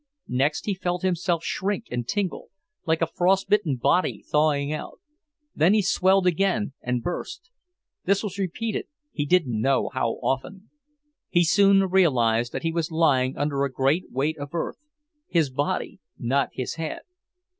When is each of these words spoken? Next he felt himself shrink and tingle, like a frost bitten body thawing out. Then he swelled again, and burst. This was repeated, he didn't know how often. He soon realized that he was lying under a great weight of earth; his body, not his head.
Next 0.33 0.65
he 0.65 0.73
felt 0.73 1.03
himself 1.03 1.43
shrink 1.43 1.85
and 1.91 2.07
tingle, 2.07 2.49
like 2.87 3.03
a 3.03 3.05
frost 3.05 3.49
bitten 3.49 3.75
body 3.75 4.23
thawing 4.27 4.73
out. 4.73 4.99
Then 5.53 5.75
he 5.75 5.83
swelled 5.83 6.25
again, 6.25 6.73
and 6.81 7.03
burst. 7.03 7.51
This 8.05 8.23
was 8.23 8.39
repeated, 8.39 8.87
he 9.11 9.27
didn't 9.27 9.61
know 9.61 9.91
how 9.93 10.13
often. 10.23 10.71
He 11.29 11.43
soon 11.43 11.83
realized 11.83 12.51
that 12.51 12.63
he 12.63 12.71
was 12.71 12.89
lying 12.89 13.37
under 13.37 13.63
a 13.63 13.71
great 13.71 14.11
weight 14.11 14.39
of 14.39 14.55
earth; 14.55 14.79
his 15.27 15.51
body, 15.51 15.99
not 16.17 16.49
his 16.51 16.77
head. 16.81 17.01